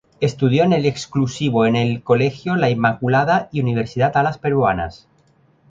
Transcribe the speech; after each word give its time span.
Estudió 0.19 0.63
en 0.63 0.73
el 0.73 0.87
exclusivo 0.87 1.67
en 1.67 1.75
el 1.75 2.01
colegio 2.01 2.55
La 2.55 2.71
Inmaculada 2.71 3.49
y 3.51 3.59
universidad 3.61 4.17
Alas 4.17 4.39
Peruanas. 4.39 5.07